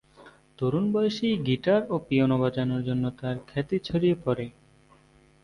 [0.57, 4.45] তরুণ বয়সেই গিটার ও পিয়ানো বাজানোর জন্য তার খ্যাতি ছড়িয়ে পড়ে।